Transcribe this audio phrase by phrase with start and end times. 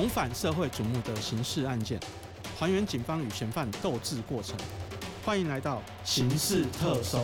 [0.00, 2.00] 重返社会瞩目的刑事案件，
[2.58, 4.56] 还原警方与嫌犯斗智过程。
[5.26, 7.18] 欢迎来到《刑事特搜》。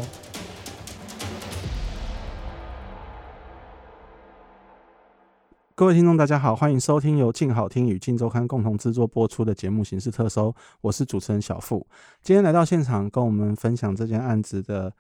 [5.79, 10.49] 各位听众，大家好，欢迎收听由静好听与静周刊共同制作播出的节目《刑事特搜》，
[10.81, 11.87] 我是主持人小付。
[12.23, 14.91] 今天来到现场跟我们分享这件案子的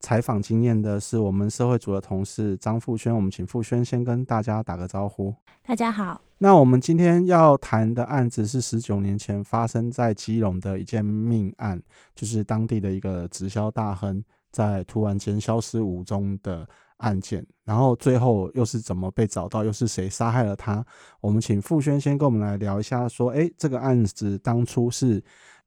[0.00, 5.32] 采访经验的是我们社会组的同事张富轩，我们请富轩先跟大家打个招呼。
[5.64, 6.20] 大家好。
[6.38, 11.80] 那我们今天要谈的案子是十九年前发生在基隆的一件命案，
[12.12, 14.20] 就是当地的一个直销大亨
[14.50, 20.84] 在突然间消失无踪的案件，然后最后又是怎么被找到，又是谁杀害了他？
[21.20, 25.22] 我们请傅轩先跟我们来聊一下，说，哎，这个案子当初是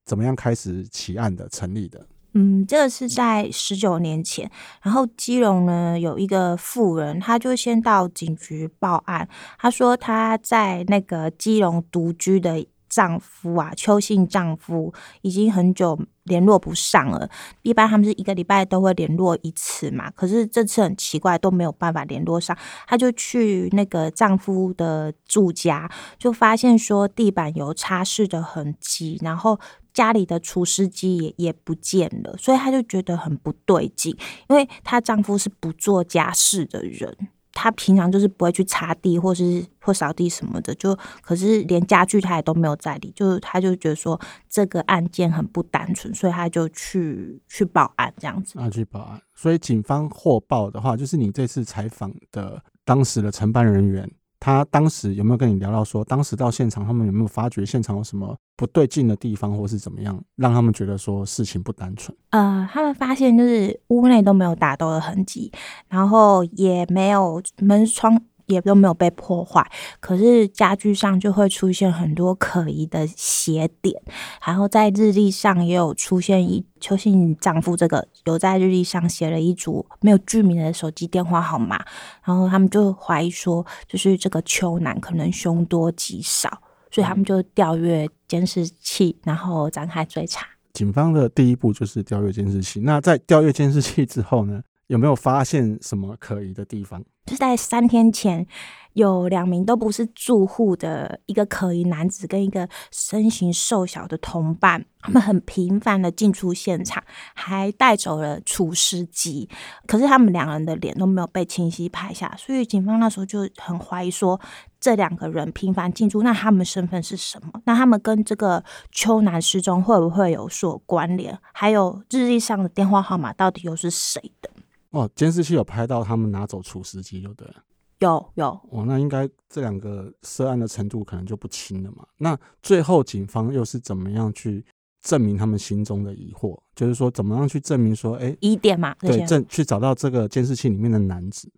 [0.05, 2.07] 怎么样开始起案的、成立的？
[2.33, 4.49] 嗯，这个是在十九年前，
[4.83, 17.29] 然后基隆呢有一个妇人，他就先到警局报案，他说他在那个基隆独居的丈夫啊，邱姓丈夫已经很久联络不上了。
[17.61, 22.57] 一般他们是一个礼拜都会联络一次嘛，可是这次很奇怪都没有办法联络上。
[22.87, 29.59] 她就去那个丈夫的住家，就发现说地板有擦拭的痕迹，然后
[29.93, 34.15] 家里的除湿机也也不见了，所以她就觉得很不对劲，
[34.49, 37.29] 因为她丈夫是不做家事的人。
[37.59, 48.59] 他平常就是不会去擦地或是或扫地什么的，就可是连家具他也都没有在理，就他就觉得说这个案件很不单纯，所以他就去去报案这样子。
[48.59, 49.19] 啊，去报案。
[49.33, 54.07] 所以警方获报的话，就是你这次采访的当时的承办人员。
[54.39, 62.15] 他当时有没有跟你聊到说，当时到现场，他们有没有发觉现场有什么不对劲的地方，或是怎么样，让他们觉得说事情不单纯？
[62.29, 65.51] 呃，他们发现就是屋内都没有打斗的痕迹，
[65.87, 68.21] 然后也没有门窗。
[68.47, 69.65] 也都没有被破坏，
[69.99, 74.01] 可是家具上就会出现很多可疑的血点，
[74.45, 81.85] 然后在日历上也有出现一邱信丈夫这个有在日历上写了一组没有具名的手机电话号码，
[82.23, 86.49] 然后他们就怀疑说，就是这个邱男可能凶多吉少，
[86.89, 90.47] 所以他们就调阅监视器，然后展开追查。
[90.73, 97.03] 警方的第一步就是调阅监视器，那在调阅监视器之后呢，有没有发现什么可疑的地方？
[97.25, 98.47] 就在三天前，
[98.93, 107.03] 有两名都不是住户的一个可疑男子跟一个身形瘦小的同伴，他们很频繁的进出现场，
[107.33, 109.49] 还带走了除湿机。
[109.85, 114.39] 可是他们两人的脸都没有被清晰拍下，所以警方那时候就很怀疑说，
[114.79, 117.61] 这两个人频繁进出，那他们身份是什么？
[117.65, 121.37] 那他们跟这个秋男失踪会不会有所关联？
[121.51, 124.49] 还有日历上的电话号码到底又是谁的？
[124.91, 127.55] 哦，监视器有拍到他们拿走除湿机，就对了。
[127.99, 128.47] 有有。
[128.69, 132.05] 哦，那应该这两个涉案的程度可能就不轻了嘛。
[132.17, 134.63] 那最后警方又是怎么样去
[135.01, 136.57] 证明他们心中的疑惑？
[136.75, 138.95] 就是说，怎么样去证明说，哎、欸，疑点嘛？
[138.99, 141.51] 对，证去找到这个监视器里面的男子。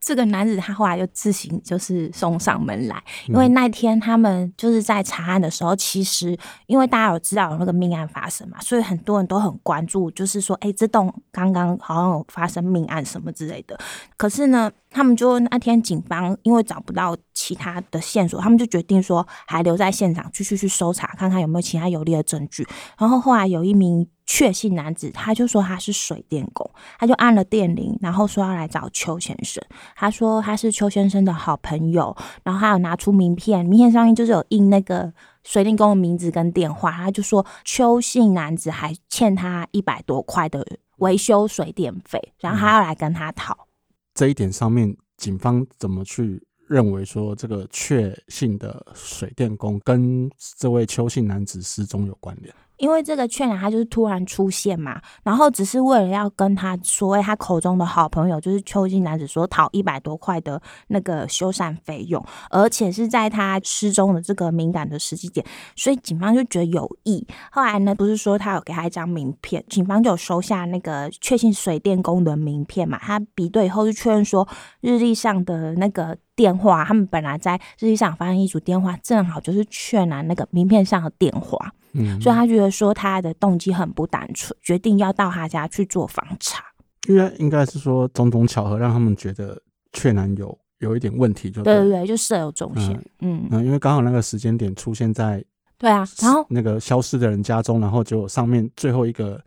[0.00, 6.36] 这个男子他后来就自行就是送上门来，因为那天他们就是在查案的时候，其实
[6.66, 13.78] 因为大家有知道有那个命案发生嘛，所以很多人都很关注，就是说，哎，这栋刚刚好像有发生命案什么之类的。
[14.16, 22.66] 可是呢，他们就那天警方因为找不到其他的线索，他们就决定说还留在现场继续去搜查，看看有没有其他有利的证据。
[22.98, 24.08] 然后后来有一名。
[24.28, 26.68] 确信男子，他就说他是水电工，
[26.98, 29.62] 他就按了电铃，然后说要来找邱先生。
[29.94, 35.12] 他说他是邱先生的好朋友，然后他有拿出名片，名片上面就是有印那个
[35.44, 36.90] 水电工的名字跟电话。
[36.90, 43.68] 他就说邱姓男子还欠他一百多块的维修水电费，然后他要来跟他讨。
[44.16, 50.28] 这一点上面，警方怎么去认为说这个确信的水电工跟
[50.58, 52.54] 这位邱姓男子失踪有关联？
[52.78, 65.44] 因为这个劝男他就是突然出现嘛，然后只是为了要跟他所谓他口中的好朋友，就是邱姓男子说讨一百多块的那个修缮费用，而且是在他失踪的这个敏感的时机点，
[65.74, 67.26] 所以警方就觉得有意。
[67.50, 74.46] 后来呢，不是说他有给他一张名片，警方就有收下那个确信水电工的名片嘛，他比对以后就确认说
[74.80, 81.72] 日历上的那个电话，他们本来在日历上发现一组电话，正好就是劝男那个名片上的电话。
[81.96, 86.64] 嗯，所以他觉得说他的动机很不单纯，决定要到他家去做房查。
[87.08, 89.60] 因为应该是说种种巧合让他们觉得
[89.92, 92.92] 确男有有一点问题就，就对对对，就设有中线。
[93.20, 95.44] 嗯嗯，因为刚好那个时间点出现在
[95.78, 99.40] 对啊，然后那个消失的人家中，然后就上面最后一个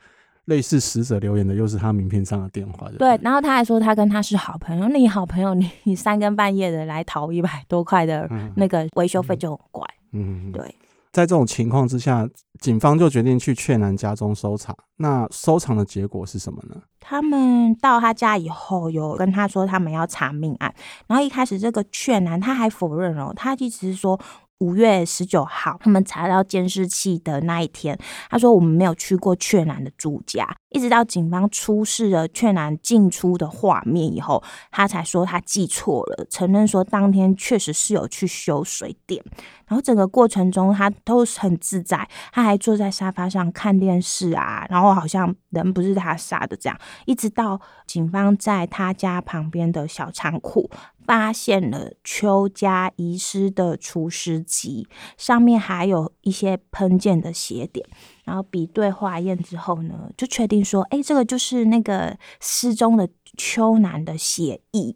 [0.45, 2.97] 类似死者留言的，又是他名片上的电话的。
[2.97, 9.85] 对，然后他还说他跟他是好朋友，那你好朋友，你 你三更半夜的来讨一百多块的那个维修费就很怪。
[10.13, 10.73] 嗯，对。
[11.11, 12.27] 在这种情况之下，
[12.59, 14.75] 警方就决定去劝男家中搜查。
[14.97, 16.75] 那搜查的结果是什么呢？
[16.99, 20.73] 他们到他家以后，有跟他说他们要查命案。
[21.07, 24.19] 然后一开始这个劝男他还否认哦，他一直是说。
[24.59, 27.97] 五月十九号，他们查到监视器的那一天，
[28.29, 39.23] 他说我们没有去过雀男的住家，一直到警方出示了雀男进出的画面以后，他才说他记错了，承认说当天确实是有去修水电，
[39.65, 50.69] 然后整个过程中他都很自在，他还坐在沙发上看电视啊，然后好像人不是他杀的这样，一直到警方在他家旁边的小仓库。
[51.09, 57.83] 发现了邱家遗失的除湿机，上面还有一些喷溅的血点，
[58.25, 63.09] 然后比对化验之后呢，就确定说，哎，这个就是那个失踪的
[63.39, 64.95] 邱男的血液。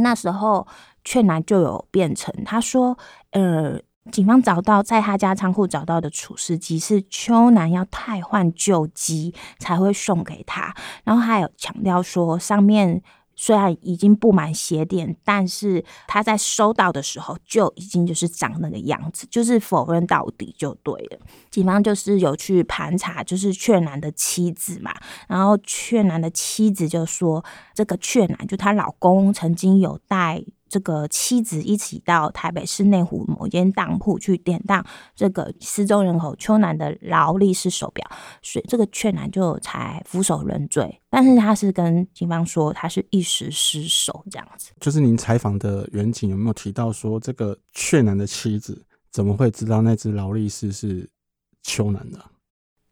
[0.00, 0.66] 那时候
[1.02, 2.98] 雀男就有辩称，他说，
[3.30, 3.80] 呃，
[4.12, 10.74] 警方找到在他家仓库找到的除湿机是邱男要汰换旧机才会送给他，
[11.04, 13.02] 然后还有强调说上面。
[13.36, 21.18] 虽然已经布满鞋垫，但是他在收到的时候就已经就是长那个样子，就是否认到底就对了。
[21.50, 24.94] 警方就是有去盘查，就是阙男的妻子嘛，
[25.28, 27.44] 然后阙男的妻子就说，
[27.74, 30.44] 这个阙男就她老公曾经有带。
[30.74, 34.84] 这个妻子一起到台北市内湖某间当铺去典当
[35.14, 38.04] 这个失踪人口邱男的劳力士手表，
[38.42, 41.00] 所以这个雀男就才俯首认罪。
[41.08, 44.72] 但是他是跟警方说他是一时失手这样子。
[44.80, 51.08] 就是您采访的远景有没有提到说，这个雀男的妻子怎么会知道那只劳力士是
[51.62, 52.18] 邱男的？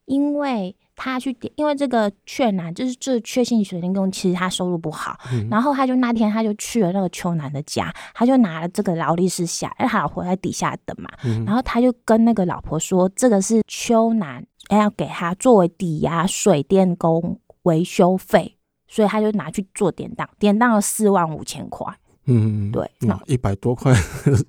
[0.04, 0.76] 因为。
[1.04, 18.56] 他去点，因为这个雀男就是这确信水电工，其实他收入不好，嗯、然后他就那天他就去了那个秋男的家，他就拿了这个劳力士下，因为他老婆在底下等嘛，嗯、然后他就跟那个老婆说，这个是秋男要给他作为抵押水电工维修费，
[18.86, 21.86] 所以他就拿去做典当，典当了四万五千块。
[22.26, 23.92] 嗯，对，那一百多块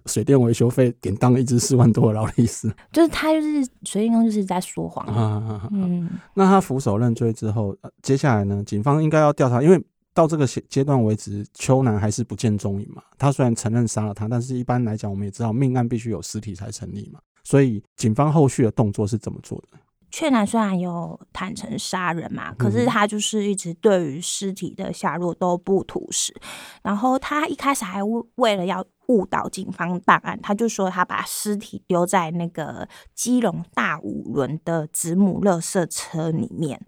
[0.05, 5.03] 水电维修费，典当一只四万多的劳力士，就是他就是水电工就是在说谎。
[5.07, 9.83] 啊、嗯，那他俯首认罪之后，接下来呢，警方应该要调查，因为
[10.13, 13.01] 到这个阶段为止，秋楠还是不见踪影嘛。
[13.17, 17.19] 他虽然承认杀了他，但是一般来讲，我们也知道命案必须有尸体才成立嘛。
[17.43, 19.79] 所以警方后续的动作是怎么做的？
[20.13, 26.31] 雀男虽然有坦诚杀人嘛，可是他就是一直对于尸体的下落都不吐实。
[26.83, 27.99] 然后他一开始还
[28.35, 36.79] 为了要误导警方办案，他就说他把尸体丢在那个基隆大五轮的子母垃圾车里面。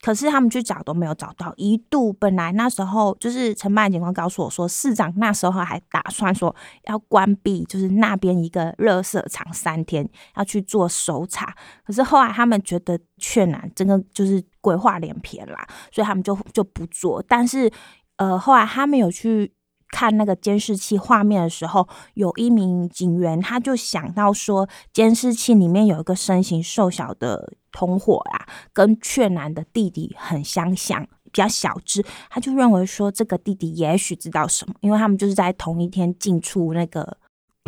[0.00, 6.54] 可是他们去找都没有找到，一度本来那时候就是承办警官告诉我说，市长那时候还打算说
[6.84, 11.54] 要关闭，就是那边一个热色场三天，要去做搜查。
[11.84, 17.22] 可是后来他们觉得雀男真的就是鬼话连篇啦，所以他们就就不做。
[17.26, 17.70] 但是
[18.16, 19.52] 呃，后来他们有去。
[19.90, 37.16] 看那个监视器画面的时候，有一名警员，他就想到说，监视器里面有一个身形瘦小的同伙啊，跟雀男的弟弟很相像，比较小只，他就认为说，这个弟弟也许知道什么，因为他们就是在同一天进出那个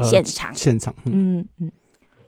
[0.05, 1.73] 现场，呃、现场，嗯嗯，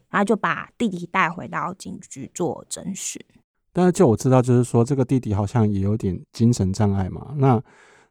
[0.09, 3.23] 然后就把弟弟带回到警局做侦讯。
[3.75, 7.63] 但是就我知道，就是说这个弟弟好像也有点精神障碍嘛，那。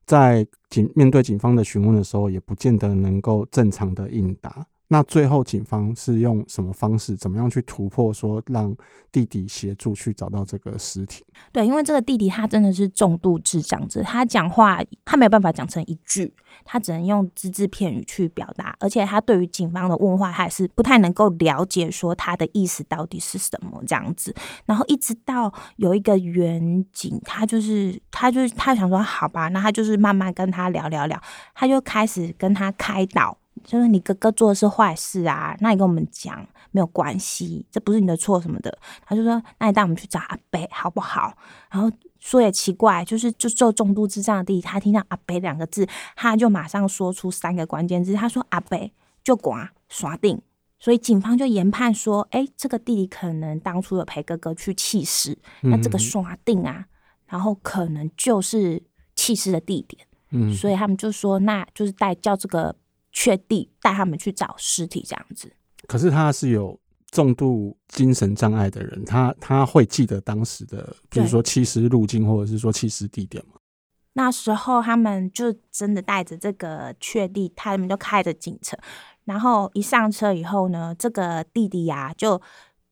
[0.05, 4.65] 在警面对警方的询问的时候，也不见得能够正常的应答。
[4.91, 8.75] 那最后警方是用什么方式，怎么样去突破，说让
[9.09, 11.23] 弟弟协助去找到这个尸体？
[11.53, 16.33] 对，因为这个弟弟他真的是重度智障者，他讲话他没有办法讲成一句，
[16.65, 24.35] 他只能用只字片语去表达，而且他对于警方的问话他也是不太能够了解，说他的意思到底是什么这样子。
[24.65, 31.17] 然后一直到有一个员警，他就是他就是他想说好吧，那他就是慢慢跟他聊聊聊，
[31.55, 33.37] 他就开始跟他开导。
[33.63, 38.77] 就是你哥哥做的是坏事啊，那你跟我们讲没有关系，这不是你的错什么的。
[39.05, 41.35] 他就说，那你带我们去找阿北好不好？
[41.69, 50.41] 然后说也奇怪，就是就做重度智障的弟弟，他听到阿北两个字，他就马上说出三个关键字，他说阿北就管耍定。
[50.79, 56.85] 所以警方就研判说，哎、欸，这个弟弟可能当初有陪哥哥去弃尸，那这个刷定啊，
[57.27, 58.81] 然后可能就是
[59.15, 60.07] 弃尸的地点。
[60.31, 62.75] 嗯，所以他们就说，那就是带叫这个。
[63.11, 65.51] 确定带他们去找尸体这样子，
[65.87, 66.79] 可是他是有
[67.11, 73.53] 重度精神障碍的人，他他会记得当时的，比如说弃尸路径，或者是说弃尸地点吗？
[74.13, 78.77] 那时候他们就真的带着这个确定，他们就开着警车，
[79.25, 82.41] 然后一上车以后呢，这个弟弟呀、啊、就。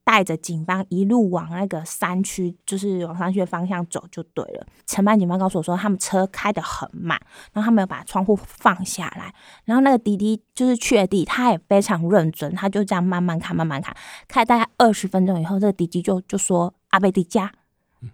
[0.10, 4.66] 带着警方一路往那个山区，就是往山区的方向走就对了。
[4.88, 7.16] 承办警方告诉我说，他们车开得很慢，
[7.54, 9.32] 然后他们有把窗户放下来，
[9.66, 13.96] 然后那个滴滴就是确定，他也非常认真，他就这样慢慢看，慢慢看，
[14.28, 17.52] 开大概二十分钟以后，这个滴滴就就说阿贝迪家，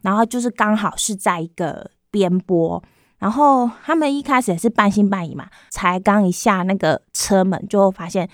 [0.02, 2.84] 然后就是刚好是在一个边坡，
[3.20, 8.30] 然后他们一开始也是半信半疑嘛，才刚一下那个车门就发现。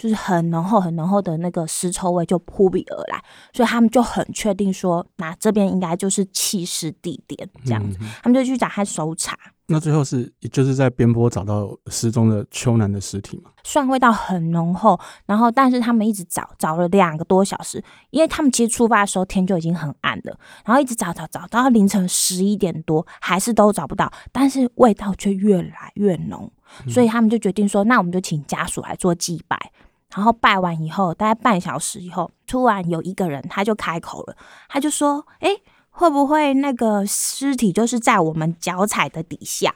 [0.00, 9.36] 就是很浓厚、很浓厚的那个尸臭味就扑鼻而来，所以他们就很确定说，那这边应该就是弃尸地点这样子，嗯、他们就去展开搜查。
[9.66, 13.50] 那最后是就是在边坡找到失踪的秋楠的尸体嘛？
[13.62, 26.50] 虽然味道很浓厚，然后但是他们一直找，找了两个多小时，因为他们其实出发的时候天就已经很暗了，然后一直找找找到凌晨十一点多，还是都找不到，但是味道却越来越浓，
[26.88, 29.70] 所以他们就决定说，那我们就请家属来做祭拜。
[30.14, 34.36] 然后拜完以后，大概半小时以后，突然有一个人他就开口了，
[34.68, 35.50] 他就说：“哎，
[35.90, 39.72] 会不会那个尸体就是在我们脚踩的底下？”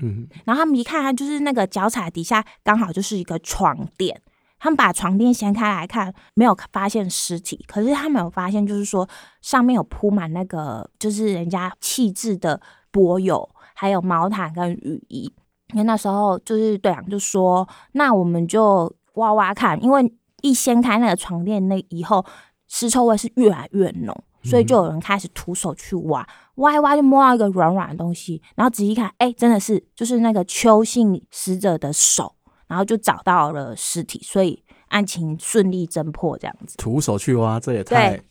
[0.00, 4.20] 嗯，然后他们一看，他就是那个脚踩底下刚好就是一个床垫。
[4.58, 9.06] 他们把床垫掀开来看，没有发现尸体，可是他们有发现，就是说
[9.42, 12.58] 上面有铺满那个就是人家弃置的
[12.90, 15.30] 柏油，还有毛毯跟雨衣。
[15.72, 22.24] 因为那时候就是队长就说：“那我们就。”挖挖看，因为一掀开那个床垫那以后，
[22.68, 32.34] 尸臭味是越来越浓，所以就有人开始徒手去挖，挖一挖就摸到一个软软的东西，然后仔细看，哎、欸，真的是就是那个邱姓死者的手，
[32.66, 36.76] 然后就找到了尸体，所以案情顺利侦破这样子。
[36.76, 38.10] 徒手去挖，这也太……
[38.10, 38.24] 对，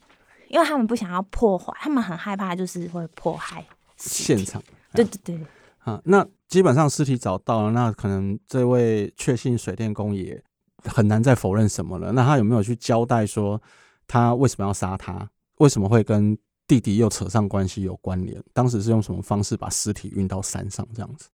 [0.49, 3.65] 因为他们不想要破坏，他们很害怕就是会破坏
[3.97, 4.61] 现场。
[4.93, 5.45] 对对对，
[5.79, 10.43] 啊，那基本上尸体找到了，那可能这位确信水电工也。
[10.85, 12.11] 很难再否认什么了。
[12.11, 13.61] 那他有没有去交代说
[14.07, 15.29] 他为什么要杀他？
[15.57, 16.37] 为什么会跟
[16.67, 18.43] 弟弟又扯上关系有关联？
[18.53, 21.29] 当时是用什么方式把尸体运到山上这样子？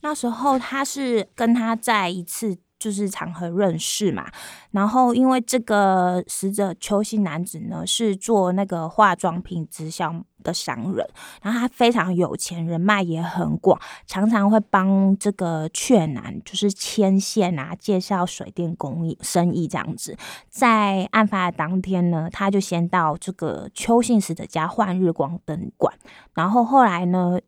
[0.00, 2.58] 那时候他是跟他在一次。
[2.82, 4.26] 就是场合认识嘛，
[4.72, 10.12] 然后因为这个死者邱姓男子呢是做那个化妆品直销
[10.42, 11.08] 的商人，
[11.42, 20.16] 然后他非常有钱，人脉也很广，常常会帮这个雀男就是牵线啊，介绍水电工艺生意这样子。
[20.48, 25.94] 在案发的当天呢，他就先到这个邱姓死者家换日光灯管，
[26.34, 27.38] 然后后来呢。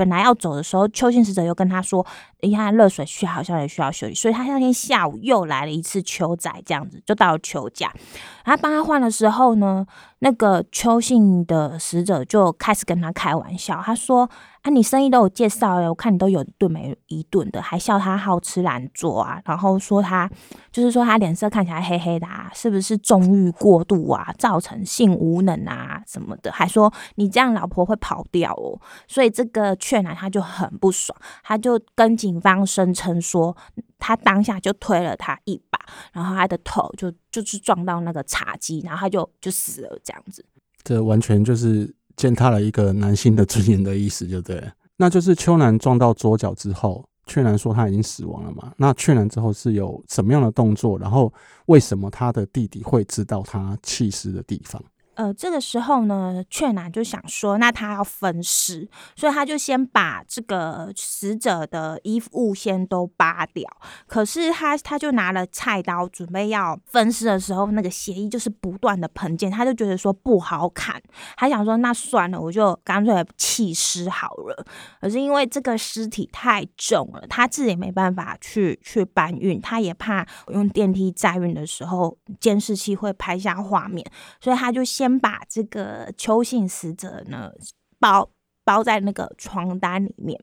[0.00, 2.06] 本来要走的时候，邱姓使者又跟他说
[2.40, 7.92] ：“你看热水器好像也需要修理。”所以他那天下午又来了一次邱仔，这样子就到了邱家。
[8.44, 9.86] 然后帮他换的时候呢，
[10.20, 14.28] 那个邱姓的死者就开始跟他开玩笑，他说。
[14.62, 20.28] 啊，你生意都有介绍了，我看你都有一顿没一顿的，还笑他好吃懒做啊，然后说他
[20.70, 28.78] 就是说他脸色看起来黑黑的啊，是不是纵欲过度啊，造成性无能啊什么的，还说你这样老婆会跑掉哦，
[29.08, 33.56] 所以这个劝男他就很不爽，他就跟警方声称说
[33.98, 35.58] 他当下就推了他一，
[36.12, 40.44] 然后他的头就就是撞到那个茶几，然后他就就死了这样子，
[40.82, 41.94] 这完全就是。
[42.16, 44.62] 践踏了一个男性的尊严的意思，就对。
[44.96, 48.74] 那就是秋男撞到桌角之后，雀男说他已经死亡了嘛？
[48.76, 50.98] 那雀男之后是有什么样的动作？
[50.98, 51.32] 然后
[51.66, 54.84] 为什么他的弟弟会知道他弃尸的地方？
[55.20, 63.70] 呃，这个时候呢，确男就想说，那他要分尸，所以他就先把这个死者的衣物先都扒掉。
[64.06, 70.98] 可是他他就拿了菜刀准备要分尸的时候，那个血液就是不断的喷溅，他就觉得说不好砍，
[71.36, 74.64] 他想说那算了，我就干脆弃尸好了。
[75.02, 84.10] 可是因为这个尸体太重了，他自己没办法去去搬运，他也怕用电梯载运的时候监视器会拍下画面，
[84.40, 85.09] 所以他就先。
[85.10, 87.50] 先把这个邱姓死者呢
[87.98, 88.30] 包
[88.64, 90.40] 包在那个床单里面，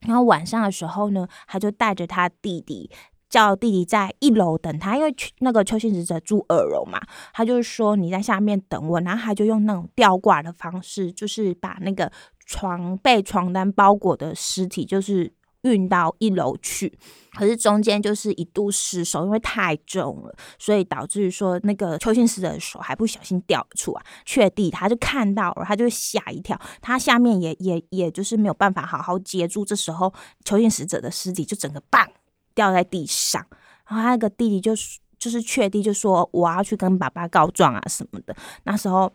[0.00, 2.90] 然后晚上的时候呢，他就带着他弟弟，
[3.30, 7.00] 叫弟弟在一楼等他，因为那个邱姓死者住二楼嘛，
[7.32, 12.12] 他就是说你在下面等我，然后他就用那种吊挂的方式，就是把那个
[12.44, 15.32] 床被床单包裹的尸体，就是。
[15.62, 16.92] 运到一楼去，
[17.34, 24.02] 可是中间就是一度失手，因为太重了，所以导致于说那个邱姓死者的手还不小心掉出来。
[24.24, 29.64] 确定他就看到了，他就吓一跳，他下面也也也就是没有办法好好接住。
[29.64, 30.12] 这时候
[30.44, 32.08] 邱姓死者的尸体就整个棒
[32.54, 33.46] 掉在地上，
[33.86, 34.72] 然后他那个弟弟就
[35.18, 38.34] 就是确定，就说我要去跟爸爸告状啊什么的。
[38.64, 39.12] 那时候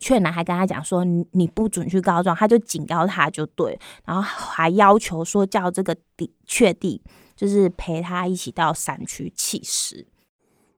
[0.00, 7.02] 劝男还跟他讲说，你你不准去告状，他就警告他就对，然后还要求说叫这个弟确弟
[7.34, 10.06] 就是陪他一起到山区弃尸。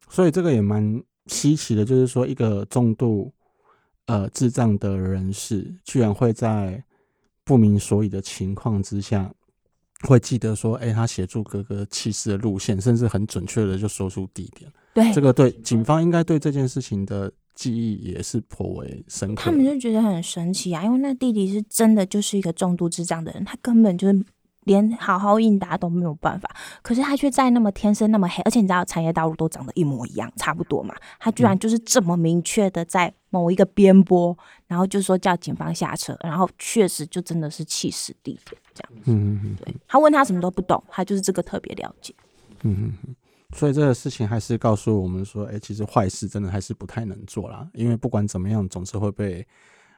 [0.09, 3.33] 所以这个也蛮稀奇的，就是说一个重度
[4.07, 6.83] 呃智障的人士，居然会在
[7.45, 9.33] 不明所以的情况之下，
[10.03, 14.71] 会记得说，哎、欸，他协助哥哥弃尸的路线，甚至很准确的就说出地点。
[14.95, 19.43] 对，这个对警方应该对这件事情的记忆也是颇为深刻。
[19.45, 24.25] 他们就觉得很神奇啊，因为那弟弟是真的就是一个重度智障的人，他根本就是。
[24.65, 30.95] 连好好应答都没有办法，可是他却在那么天生那么黑，而且你知道产业道路都长得一模一样，差不多嘛。
[31.19, 34.37] 他居然就是这么明确的在某一个边坡，
[34.67, 39.03] 然后就说叫警方下车，然后确实就真的是气死地点这样。
[39.07, 42.15] 嗯嗯对，他问他什么都不懂，他就是这个特别了解。
[42.63, 43.15] 嗯嗯，
[43.53, 49.47] 所以这个事情还是告诉我们说，哎、欸，其实坏事真的还是不太能做啦，因为不管怎么样，总是会被。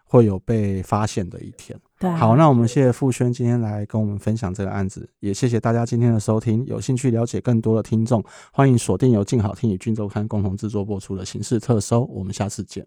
[0.05, 1.75] 会有被发现的一天。
[1.99, 6.63] 对啊，好，那我们谢谢傅轩今天来跟我们分享这个案子，也谢谢大家今天的收听。
[6.67, 12.03] 有兴趣了解更多的听众，欢迎锁定由静好听与俊周刊共同制作播出的刑事特搜。
[12.13, 12.87] 我们下次见。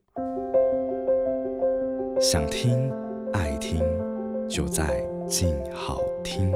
[2.21, 2.91] 想听
[3.33, 3.81] 爱听，
[4.47, 6.53] 就在静好听。